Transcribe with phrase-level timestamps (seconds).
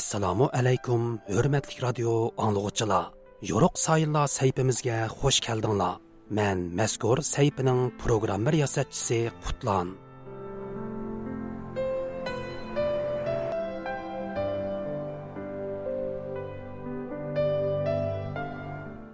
[0.00, 1.02] assalomu alaykum
[1.34, 2.12] hurmatli radio
[2.44, 3.04] anglag'uchilar
[3.50, 5.94] yo'ruq sayillar saytimizga xush keldinglar.
[6.38, 9.88] Man mazkur saytining programma yasatchisi qutlan.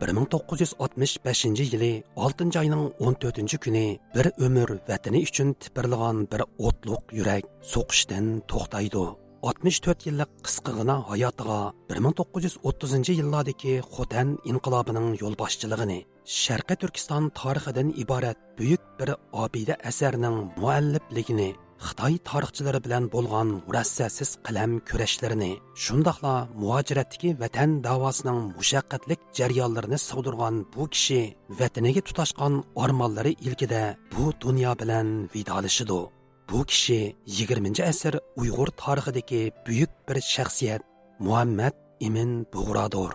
[0.00, 1.92] bir ming to'qqiz yuz oltmish beshinchi yili
[2.24, 9.06] oltinchi oyning o'n to'rtinchi kuni bir umr vatani uchun tipirlagan bir o'tliq yurak so'qishdan to'xtaydi.
[9.46, 11.58] 64 yillik qisqigina hayotiga
[11.90, 15.98] 1930 yillardagi Xotan inqilobining yo'lboshchiligini
[16.36, 19.12] Sharqiy Turkiston tarixidan iborat buyuk bir
[19.44, 21.48] obida asarning muallifligini
[21.86, 25.52] Xitoy tarixchilari bilan bo'lgan murassasiz qalam kurashlarini,
[25.84, 31.20] shundoqla muhojiratdagi vatan davosining mushaqqatlik jarayonlarini sig'dirgan bu kishi
[31.60, 33.82] vataniga tutashgan ormonlari ilkida
[34.14, 36.00] bu dunyo bilan vidolashidi.
[36.49, 40.81] Bu kishi 20 asr Uyg'ur tarixidagi buyuk bir shaxsiyat
[41.19, 43.11] Muhammad Imin Bug'rodir.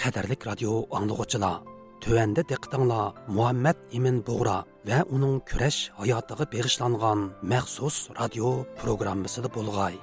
[0.00, 1.56] Qadarlik radio anglag'uchilar
[2.04, 9.98] Төвәндә диqqәтеңләр Muhammad Имин Бугра ва уның көрәш хаятыга бегышланган махсус радио программасында булгай.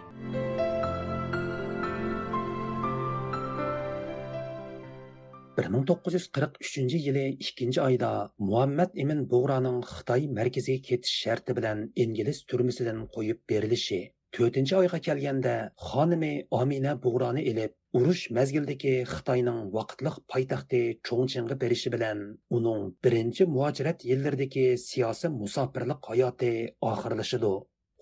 [5.69, 8.11] 1943 yili 2 oyda
[8.51, 14.01] Muhammad Emin Bug'raning Xitoy markaziga ketish sharti bilan ingliz turmasidan qo'yib berilishi.
[14.39, 15.55] 4 oyga kelganda
[15.91, 22.21] xonimi Amina Bug'roni elib urush mazgildagi xitoyning vaqtliq poytaxti cho'ngchinga berishi bilan
[22.59, 26.53] uning birinchi muhojirat yillardagi siyosiy musofirlik hayoti
[26.93, 27.53] oxirlashidi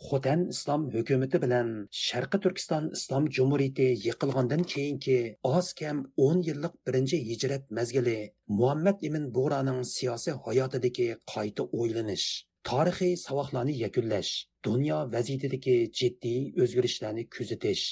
[0.06, 5.16] xotan islom hukumati bilan sharqi turkiston islom jumhuriyati yiqilgandan keyingi
[5.50, 8.16] oz kam 10 yillik birinchi hijrat mazgili
[8.60, 12.28] muhammad ibn bug'roning siyosiy hayotidagi qayta o'ylanish
[12.70, 14.32] tarixiy savoqlarni yakunlash
[14.69, 17.84] dunyo vaziyatidagi jiddiy o'zgarishlarni kuzatish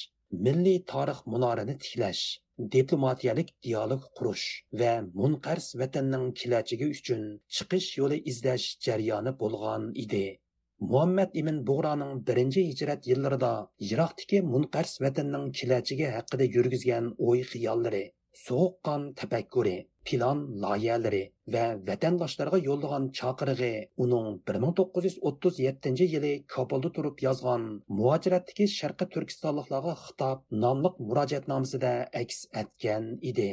[0.47, 2.25] milliy tarix munorini tiklash
[2.75, 4.47] diplomatiyalik dialog qurish
[4.81, 7.23] va munqars vatanning kelajagi uchun
[7.57, 10.27] chiqish yo'li izlash jarayoni bo'lgan edi.
[10.81, 13.51] Muhammad ibn bug'roning birinchi hijrat yillarida
[13.91, 18.01] yiroqdagi munqars vatanning kelajagi haqida yurgizgan o'y xiyollari
[18.41, 19.73] sovuqqan tafakkuri
[20.11, 21.23] plan loyihalari
[21.55, 23.71] va vatandoshlarga yo'llagan chaqirig'i
[24.07, 27.65] uning 1937 yili Kabulda turib yozgan
[28.01, 33.49] muhojiratdagi sharqi turkistonliklarga xitob nomliq murojaatnomasida aks etgan edi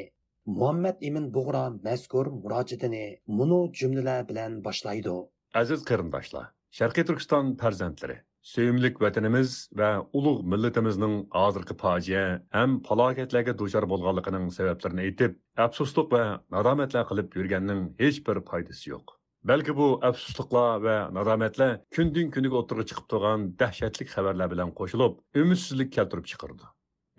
[0.58, 3.06] muhammad imin bug'ro mazkur murojaatini
[3.38, 5.16] munu jumlalar bilan boshlaydi
[5.64, 6.46] aziz qarindoshlar
[6.78, 8.16] sharqiy turkiston farzandlari,
[8.52, 9.90] sevimlik vatanimiz va
[10.20, 12.24] ulug' millatimizning hozirgi fojia
[12.58, 15.36] ham falokatlarga duchor bo'lganligining sabablarini aytib,
[15.66, 16.24] afsuslik va
[16.56, 19.14] nadomatlar qilib yurganning hech bir foydasi yo'q.
[19.52, 25.94] Balki bu afsusliqlar va nadomatlar kundan kuniga o'tirib chiqib turgan dahshatli xabarlar bilan qo'shilib, umidsizlik
[26.00, 26.66] keltirib chiqardi.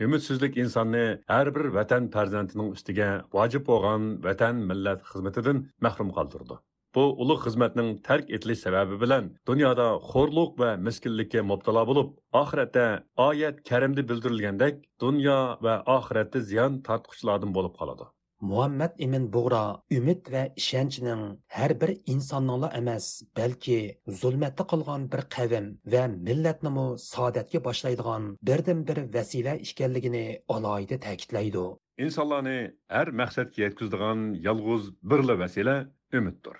[0.05, 6.57] umidsizlik insonni har bir vatan farzandining ustiga vojib bo'lgan vatan millat xizmatidan mahrum қалдырды.
[6.97, 12.11] Bu ulug' xizmatning tark etilish sababi bilan dunyoda xo'rliq va miskinlikka mubtalo bo'lib,
[12.41, 12.85] oxiratda
[13.29, 18.07] oyat karimda bildirilgandek, dunyo va oxiratda ziyon tortquchilardan bo'lib qoladi.
[18.51, 19.63] Muhammad Emin Bug'ra
[19.99, 21.23] umid va ishonchning
[21.57, 23.07] har bir insonning emas,
[23.39, 23.79] balki
[24.21, 30.27] zulmatda qolgan bir qavm va millatni saodatga boshlaydigan birdan bir vasila ekanligini
[30.57, 31.65] alohida ta'kidlaydi.
[32.07, 32.59] Insonlarni
[32.97, 35.77] har maqsadga yetkazadigan yolg'iz birla vasila
[36.21, 36.57] umiddir.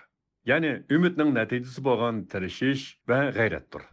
[0.49, 3.83] Ya'ni umidning natijasi bo'lgan tirishish va g'ayratdir.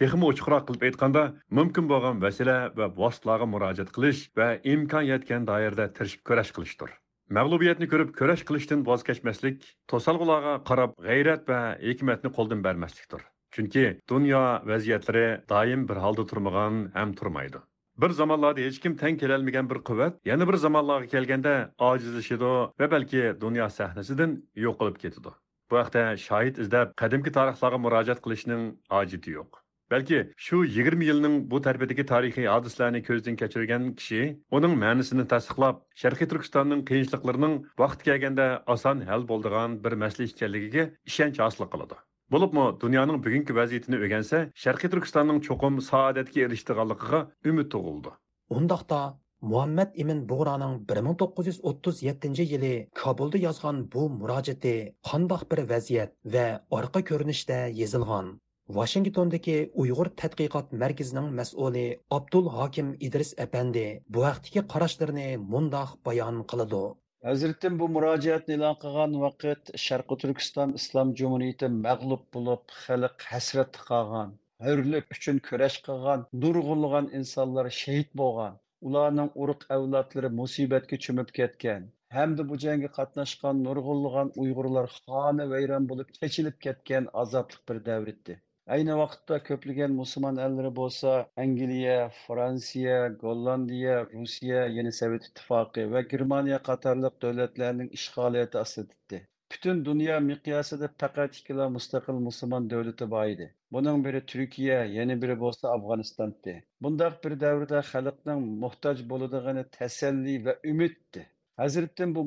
[0.00, 1.22] Texmi ochiqroq qilib aytganda
[1.58, 6.94] mumkin bo'lgan vasila va vositalarga murojaat qilish va imkon yetgan doirada tirishib kurash qilishdir.
[7.38, 13.20] Mag'lubiyatni ko'rib kurash qilishdan voz kechmaslik to'salg'ularga qarab g'ayrat va hikmatni qo'ldan bermaslikdir.
[13.54, 14.40] Chunki dunyo
[14.72, 17.60] vaziyatlari doim bir holda turmagan ham turmaydi.
[18.02, 21.54] Bir zamonlarda hech kim tang kelolmagan bir quvvat yana bir zamonlarga kelganda
[21.90, 24.36] ojizlashadi va balki dunyo sahnasidan
[24.66, 25.36] yo'qolib ketadi.
[25.72, 28.64] Bu haqda shohid izlab qadimgi tarixlarga murojaat qilishning
[28.98, 29.60] ojiti yo'q.
[29.92, 34.20] Balki shu 20 yilning bu tarbiyadagi tarixiy hodisalarni ko'zdan kechirgan kishi
[34.58, 41.40] uning ma'nisini tasdiqlab, Sharqiy Turkistonning qiyinchiliklarining vaqti kelganda oson hal bo'ldigan bir masala ekanligiga ishonch
[41.44, 41.98] hosil qiladi.
[42.36, 48.16] Bo'libmi dunyoning bugungi vaziyatini o'rgansa, Sharqiy Turkistonning cho'qim saodatga erishdiganligiga umid tug'ildi.
[48.60, 49.00] Undaqda
[49.50, 54.74] muhammad ibn bug'roning 1937 yili Kabulda yozgan bu murojaati
[55.08, 56.44] qandoq bir vaziyat va
[56.78, 58.28] orqa ko'rinishda yozilgan
[58.76, 61.84] Washingtondagi Uyg'ur tadqiqot markazining mas'uli
[62.18, 63.84] Abdul Hakim Idris apandi
[64.16, 66.84] bu vaqtdagi qarashlarini mundoq bayon qiladi.
[67.30, 74.38] Hazretim bu müracaatni e'lon qilgan vaqt Sharqi Turkiston Islom Jumhuriyati mag'lub bo'lib, xalq hasrat qolgan
[74.66, 81.86] hürlük uchun kurash qilgan nurg'unlagan insonlar shahid bo'lgan ularning urug' avlodlari musibatga cho'mib ketgan
[82.18, 88.38] hamda bu jangga qatnashgan nurg'unlagan uyg'urlar xoni vayron bo'lib kechilib ketgan azobli bir davr edi
[88.78, 96.62] ayni vaqtda ko'plagan musulmon ellari bo'lsa angliya fransiya gollandiya rossiya yana sovet ittifoqi va germaniya
[96.70, 103.46] qatorliq davlatlarning ishg'oliyati ostida butun dunyo miqyosida faqat ikkila mustaqil musulmon davlati bor edi.
[103.72, 106.58] Бұның бірі Түркия, яны бірі болса Афғанистанда.
[106.84, 111.22] Бұндақ бір дәуірде халықтың мұқтаж болыдығыны тәсәлли вә үмітті.
[111.62, 112.24] Hazretin bu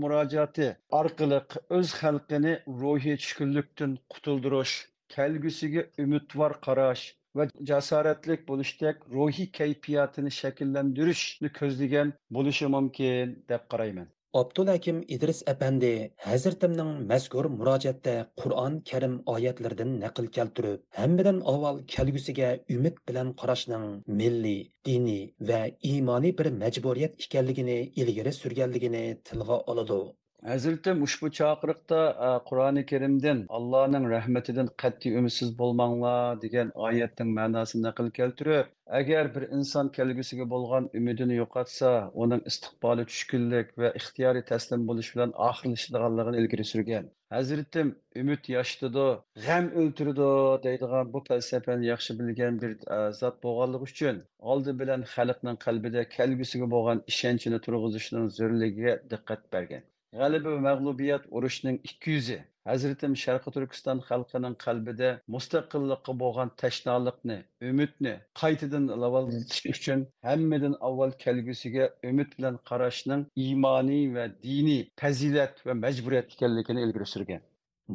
[1.00, 9.52] арқылық өз öz halkını ruhi çükünlükten kutulduruş, kelgüsüge ümit var karaş ve cesaretlik buluştak ruhi
[9.52, 14.15] keyfiyatını şekillendiriş közlügen buluşu mümkün dep.
[14.40, 15.90] Abdulhakim idris apandi
[16.24, 23.86] Hazratimning mazkur murojaatda Qur'on Karim oyatlaridan naql keltirib, hammadan avval kelgusiga umid bilan qarashning
[24.24, 24.60] milliy,
[24.90, 25.62] diniy va
[25.92, 30.02] iymoniy bir majburiyat ekanligini ilgari surganligini tilga oladi.
[30.46, 32.00] Hazratim ushbu chaqiriqda
[32.48, 38.68] Qur'oni Karimdan Allohning rahmatidan qat'iy umidsiz bo'lmanglar degan oyatning ma'nosini naql keltirib,
[39.00, 41.94] agar bir inson kelgusiga bo'lgan umidini yo'qotsa,
[42.26, 47.10] uning istiqboli tushkunlik va ixtiyoriy taslim bo'lish bilan oxirlashadiganligini ilgari surgan.
[47.38, 47.92] Hazratim
[48.26, 49.08] umid yoshitadi,
[49.48, 50.30] g'am o'ltiradi
[50.68, 52.78] deydigan bu falsafani yaxshi bilgan bir
[53.24, 54.22] zot bo'lganligi uchun
[54.54, 59.86] oldi bilan xalqning qalbida kelgusiga bo'lgan ishonchini turg'izishning zo'rligiga diqqat bergan.
[60.20, 62.38] G'alaba va mag'lubiyat urushning ikki yuzi.
[62.70, 67.38] Hazratim sharqi turkiston xalqining qalbida mustaqillikqa bo'lgan tashnoliqni
[67.72, 75.74] umidni qaytadan lavolitish uchun hammadan avval kelgusiga umid bilan qarashning iymoniy va diniy fazilat va
[75.84, 77.44] majburiyat ekanligini ilgari surgan.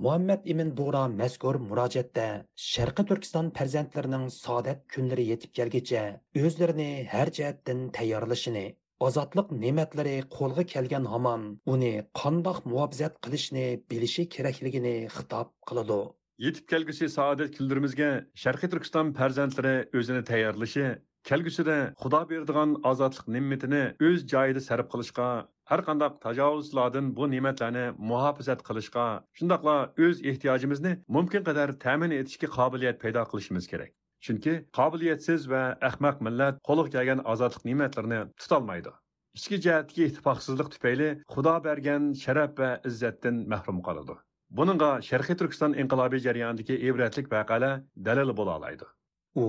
[0.04, 2.26] Muhammad ibn bug'ro mazkur murojaatda
[2.72, 6.02] sharqi turkiston farzandlarining saodat kunlari yetib kelgicha
[6.42, 8.64] o'zlarini har jihatdan tayyorlashini
[9.06, 11.44] ozodlik ne'matlari qo'lga kelgan hamon
[11.74, 16.00] uni qandoq muvaffaqiyat qilishni bilishi kerakligini xitob qiladi.
[16.46, 18.10] Yetib kelgusi saodat kunlarimizga
[18.42, 20.84] sharqiy turkiston farzandlari o'zini tayyorlashi
[21.28, 25.28] kelgusida xudo beradigan ozodlik ne'matini o'z joyida sarf qilishga
[25.70, 29.06] har qandaq tajovuzlardan bu ne'matlarni muhofazat qilishga
[29.38, 29.76] shundoqla
[30.06, 33.92] o'z ehtiyojimizni mumkin qadar ta'min etishga qobiliyat paydo qilishimiz kerak.
[34.26, 38.92] Chunki qobiliyatsiz va ahmoq millat qo'liga kelgan ozodlik ne'matlarini tutolmaydi.
[39.38, 44.16] Ichki jihatdagi ittifoqsizlik tufayli Xudo bergan sharaf va izzatdan mahrum qoladi.
[44.60, 47.70] Buningga Sharqiy Turkiston inqilobiy jarayonidagi ibratlik vaqala
[48.08, 48.88] dalil bo'la oladi.
[49.34, 49.42] u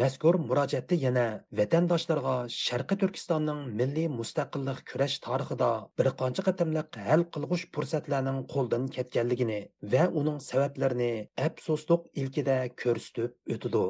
[0.00, 1.24] mazkur murojaatda yana
[1.58, 5.68] vatandoshlarga sharqi turkistonning milliy mustaqillik kurash tarixida
[6.00, 9.60] bir qancha qatimliq hal qilg'ush fursatlarning qo'ldan ketganligini
[9.94, 11.12] va uning sabablarini
[11.48, 13.84] afsusliq ilkida ko'rsatib o'tidi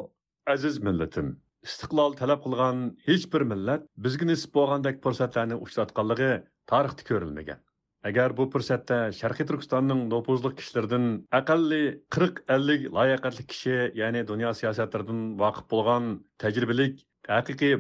[0.55, 1.35] aziz millatim
[1.67, 6.31] istiqlol talab qilgan hech bir millat bizga nisb bo'lgandek fursatlarni uchratganligi
[6.73, 7.63] tarixda ko'rilmagan.
[8.09, 11.07] Agar bu fursatda sharqiy turkistonning nopuzli kishilaridan
[11.41, 11.81] aqalli
[12.17, 16.13] qirq ellik layoqatli kishi ya'ni dunyo siyosatlaridan voqif bo'lgan
[16.45, 17.03] tajribalik
[17.37, 17.75] haqiqiy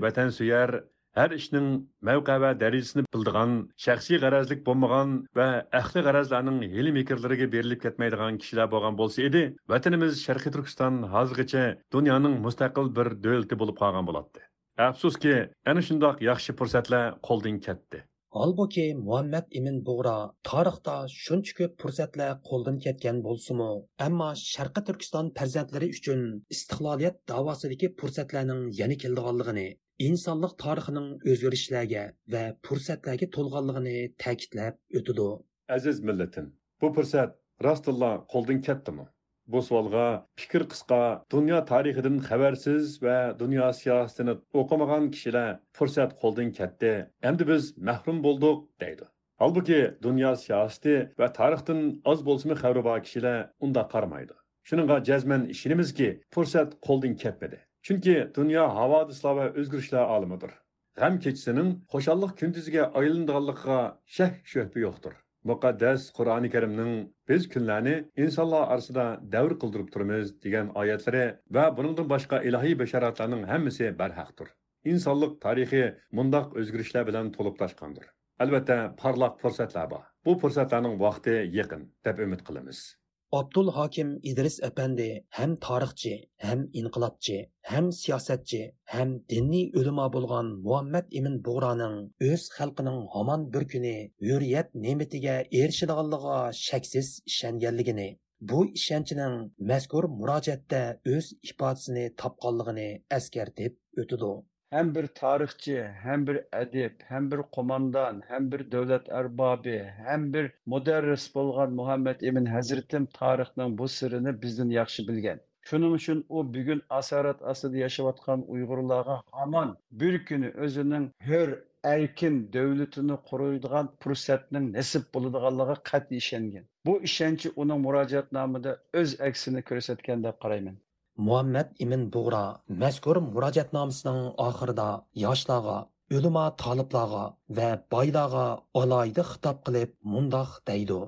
[1.16, 3.52] vatansuyar har ishning mavqa va darajasini bildigan
[3.84, 5.48] shaxsiy g'arazlik bo'lmagan va
[5.80, 9.42] ahli g'arazlarning hili mekrlariga berilib ketmaydigan kishilar bo'lgan bo'lsa edi
[9.72, 11.64] vatanimiz sharqiy turkiston hozirgacha
[11.96, 14.40] dunyoning mustaqil bir davlati bo'lib qolgan bo'ladi
[14.88, 15.32] afsuski
[15.72, 18.04] ana shundoq yaxshi fursatlar qo'ldan ketdi
[18.36, 20.16] Halbuki Muhammad ibn Bug'ra
[20.48, 23.70] tarixda shuncha ko'p fursatlar qo'ldan ketgan bo'lsa-mu,
[24.06, 26.20] ammo Sharqi Turkiston farzandlari uchun
[26.56, 29.68] istiqloliyat da'vosidagi fursatlarning yana keldiganligini
[30.04, 35.28] insonlik tarixining o'zgarishlarga va fursatlarga to'lganligini ta'kidlab o'tidi
[35.76, 36.46] aziz millatim
[36.80, 37.36] bu fursat
[37.68, 39.06] rostilla qo'ldan ketdimi
[39.54, 40.06] bu savolga
[40.40, 41.00] fikr qisqa
[41.34, 46.92] dunyo tarixidan xabarsiz va dunyo siyosatini o'qimagan kishilar fursat qo'ldan ketdi
[47.30, 49.04] endi biz mahrum bo'ldik deydi.
[49.42, 51.80] Holbuki dunyo siyosati va tarixdan
[52.12, 54.34] oz bo'lsimi xabari bor kishilar unda qaramaydi
[54.68, 60.54] shuninga jazman ishonamizki fursat qo'ldan ketmadi Chunki dunyo havodislar va o'zgarishlar olimidir.
[61.00, 63.76] G'am kechisining xushalliq kunduziga aylanadiganligiga
[64.16, 65.12] shak shubha yo'qdir.
[65.50, 66.96] Muqaddas Qur'oni Karimning
[67.32, 69.04] biz kunlarni insonlar orasida
[69.36, 71.22] davr qildirib turamiz degan oyatlari
[71.58, 74.50] va buningdan boshqa ilohiy basharatlarning hammasi barhaqdir.
[74.96, 75.86] Insonlik tarixi
[76.20, 78.12] mundoq o'zgarishlar bilan to'lib toshqandir.
[78.46, 80.04] Albatta, parlaq fursatlar bor.
[80.26, 82.86] Bu fursatlarning vaqti yaqin deb umid qilamiz.
[83.32, 85.06] Abdul hokim idris apandi
[85.36, 87.38] ham tarixchi, ham inqilobchi,
[87.70, 88.60] ham siyosatchi,
[88.92, 91.96] ham diniy ulamo bo'lgan Muhammad ibn Bug'roning
[92.28, 93.94] o'z xalqining hamon bir kuni
[94.28, 98.08] hurriyat ne'matiga erishadiganligiga shaksiz ishonganligini
[98.52, 99.36] bu ishonchining
[99.72, 100.82] mazkur murojaatda
[101.16, 104.30] o'z ifodasini topganligini eskartib o'tidi
[104.76, 110.52] hem bir tarixchi, hem bir edip, hem bir komandan, hem bir devlet erbabı, hem bir
[110.66, 115.40] muderris bolgan Muhammed Emin Hazretim tarixning bu sirrini bizden yaxshi bilgan.
[115.62, 121.48] Shuning uchun u bugun asorat ostida yashayotgan Uyg'urlarga hamon bir kuni o'zining hur
[121.94, 126.64] erkin davlatini quradigan fursatning nasib bo'ladiganligiga qat'iy ishongan.
[126.86, 130.76] Bu ishonchi uning murojaatnomida o'z aksini ko'rsatgan deb qarayman.
[131.16, 132.44] Muhammad ibn bug'ra
[132.84, 134.88] mazkur murojaatnomasining oxirida
[135.24, 135.76] yoshlarga
[136.18, 137.24] ulamo toliblarga
[137.58, 138.46] va boylarga
[138.80, 141.00] alohida xitob qilib mundoq deydi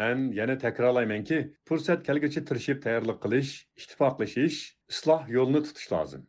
[0.00, 1.38] Мен yana takrorlaymanki,
[1.68, 3.50] fursat kelguncha tirishib tayyorlik qilish,
[3.80, 4.60] ittifoqlashish,
[4.92, 6.22] isloh yo'lini tutish lozim.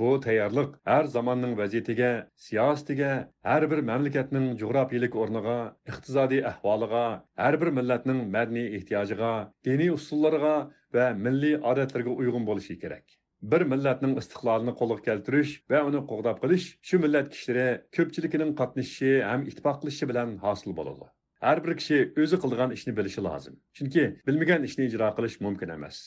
[0.00, 2.10] Bu tayyorlik har zamonning vaziyatiga,
[2.46, 3.12] siyosatiga,
[3.48, 5.56] har bir mamlakatning jug'rofiyalik o'rniga,
[5.90, 7.04] iqtisodiy ahvoliga,
[7.42, 9.32] har bir millatning madaniy ehtiyojiga,
[9.68, 10.54] diniy usullariga
[10.98, 13.06] va milliy odatlarga uyg'un bo'lishi kerak.
[13.52, 19.44] bir millatning istiqlolini qo'lga keltirish va uni qo'g'dab qilish shu millat kishilari ko'pchiligining qatnashishi ham
[19.50, 21.06] ittifoqlashishi bilan hosil bo'ladi.
[21.46, 23.58] Har bir kishi o'zi qilgan ishni bilishi lozim.
[23.76, 26.00] Chunki bilmagan ishni ijro qilish mumkin emas.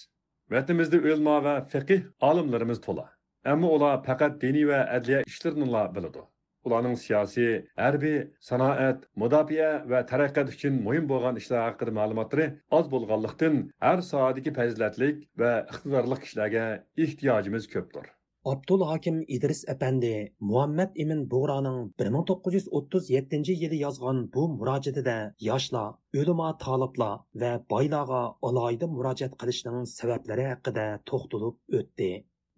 [0.54, 3.06] Vatanimizda o'lmo va fiqih olimlarimiz to'la.
[3.54, 5.68] Ammo ular faqat diniy va adliya ishlarini
[5.98, 6.26] biladi.
[6.68, 7.52] Ularning siyosiy
[7.84, 12.48] harbiy sanoat mudofaa va taraqqiyot uchun muhim bo'lgan ishlar haqida ma'lumotlari
[12.80, 16.66] oz bo'lganlikdan har soatdagi fazilatlik va iqtidorli kishilarga
[17.08, 25.96] ehtiyojimiz ko'pdir Abdul Hakim idris Efendi muhammad Emin Buğra'nın 1937 yılı yazgan bu murojaatida yoshlar,
[26.14, 32.10] ulamo toliblar va boylarga alohida murojaat qilishning sabablari haqida to'xtalib o'tdi.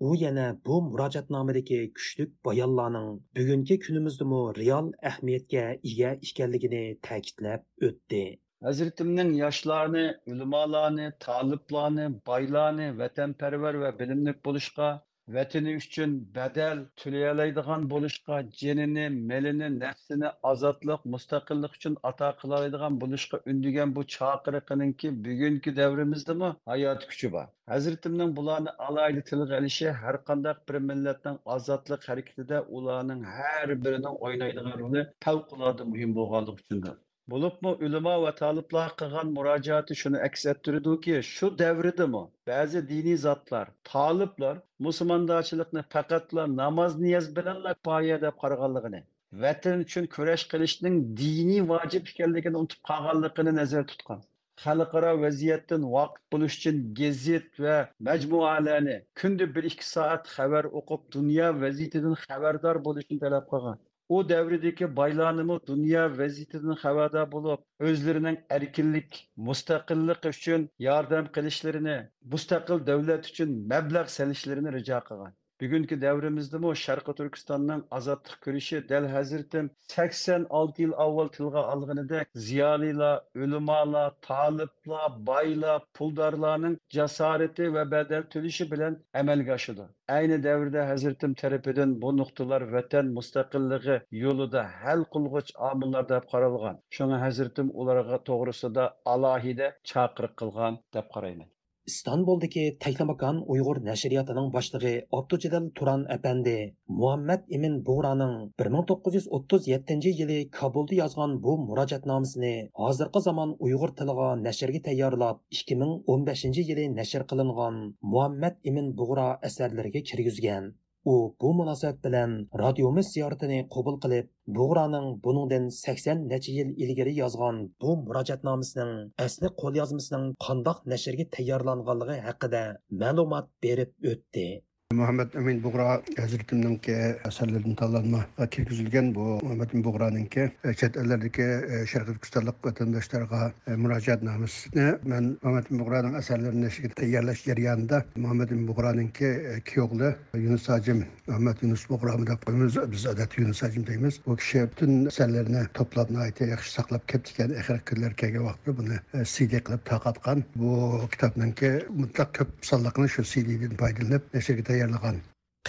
[0.08, 8.24] U yana bu murojaatnomadagi kuchlik bayonlarning bugungi kunimizdami real ahamiyatga ega ekanligini ta'kidlab o'tdi.
[8.70, 14.90] Hazratimning yoshlarni, ulamolarni, toliblarni boylarni vatanparvar va bilimli bo'lishga
[15.36, 23.94] vatani uchun badal to'layoladigan bo'lishga jinini melini nafsini ozodlik mustaqillik uchun ato qilaydigan bo'lishga undigan
[23.98, 27.46] bu chaqiriqininki bugungi davrimizdami hayot kuchi bor.
[27.74, 34.76] Hazratimning bularni alayli tilga ilishi har qanday bir millatning ozodlik harakatida ularning har birining o'ynaydigan
[34.84, 36.96] roli favqulodda muhim bo'lganligi uchundir.
[37.30, 44.56] Bulupmu ulamo va taliblar qilgan murojaati shuni aks ettirdiki, shu davridami ba'zi diniy zotlar, taliblar
[44.88, 49.04] musulmondochilikni faqatla namoz niyoz bilanla poya deb qaraganligini,
[49.46, 54.28] vatan uchun kurash qilishning diniy vojib ekanligini unutib qolganligini nazarda tutgan.
[54.64, 61.48] xalqaro vaziyatdan vaqt bo'lish uchun gazet va majmualarni kunda bir ikki soat xabar o'qib dunyo
[61.64, 63.80] vaziyatidan xabardor bo'lishni talab qilgan
[64.16, 71.98] u davridagi boylarnimi dunyo vaziyatidan xabardor bo'lib o'zlarining erkinlik mustaqillik uchun yordam qilishlarini
[72.34, 79.66] mustaqil davlat uchun mablag' solishlarini rijo qilgan bugungi davrimizdami sharqi turkistonning ozodlik ko'rishi dal hazratim
[79.94, 88.70] sakson olti yil avval tilga olganida ziyolilar ulamolar toliblar boylar puldorlarning jasorati va badal to'lishi
[88.74, 89.86] bilan amalga oshadi
[90.18, 97.24] ayni davrda hazratim tarafidan bu nuqtalar vatan mustaqilligi yo'lida hal qilg'ich omillar deb qaralgan shunga
[97.26, 101.50] hazratim ularga to'g'risida alohida chaqiriq qilgan deb qarayman
[101.90, 106.54] istanbuldagi taytamakan uyg'ur nashriyatining boshlig'i abdujalal turan apandi
[107.00, 115.42] muhammad imin bug'raning 1937 yili kabulda yozgan bu murojaatnomasini hozirgi zamon uyg'ur tiliga nashrga tayyorlab
[115.64, 117.82] 2015 yili nashr qilingan
[118.14, 120.72] muhammad imin bug'ro asarlariga kirgizgan.
[121.06, 124.28] U bu munosabat bilan radiomiz ziyoratini qabul qilib
[124.58, 128.92] bug'raning buningdan sakson necha yil ilgari yozgan bu murojaatnomasining
[129.26, 132.62] asli qo'lyozmasining qandoq nashrga tayyorlanganligi haqida
[133.04, 134.46] ma'lumot berib o'tdi.
[134.92, 140.98] Muhammed Emin Buğra Hazretiminin ki eserlerini tanlanma kirgizilgen bu Muhammed Emin Buğra'nın ki e, çet
[140.98, 147.48] ellerdeki e, Şerif Kürtistanlık vatandaşlarına e, müracaat namısını ben Muhammed Emin Buğra'nın eserlerini şirkette yerleş
[147.48, 153.06] yeryanında Muhammed Emin Buğra'nın ki iki oğlu Yunus Hacim Muhammed Yunus Buğra'mı da koyumuz biz
[153.06, 154.20] adet Yunus Hacim deyimiz.
[154.26, 159.60] Bu kişi bütün eserlerini topladığına ait yakışı saklap keptiken ekirik kırlar kege vakti bunu CD
[159.64, 160.44] kılıp takatkan.
[160.56, 165.18] Bu kitabının ki mutlak köp sallakını şu CD'den paydalanıp şirkete tayyorlagan.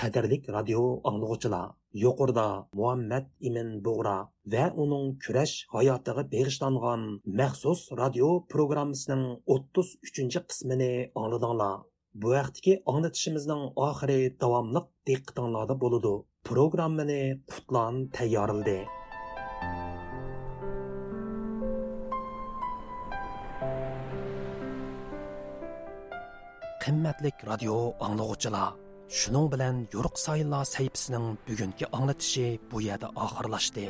[0.00, 1.66] Qadrlik radio anglag'uchilar
[2.04, 2.46] yuqorida
[2.78, 4.16] muhammad imin bug'ra
[4.52, 7.02] va uning kurash hayotiga bag'ishlangan
[7.40, 10.92] maxsus radio programmasining o'ttiz uchinchi qismini
[11.22, 11.74] angladinglar.
[12.20, 16.14] Bu vaqtdagi anglatishimizning oxiri davomliq diqqatinglarda bo'ludi.
[16.50, 18.78] Programmani qutlan tayyorildi
[26.84, 27.76] qimmatlik radio
[28.06, 28.70] anglag'uchilar
[29.20, 33.86] shuning bilan yo'riq sayillar sayfisining bugungi anglatishi bu yerda oxirlashdi.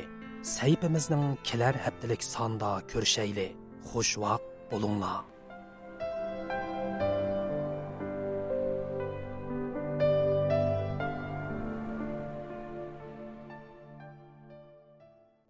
[0.56, 3.48] Sayfimizning kelar haftalik sonda ko'rishayli
[3.90, 5.18] xush vaqt bo'linglar.